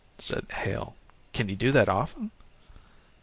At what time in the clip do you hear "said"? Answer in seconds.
0.17-0.47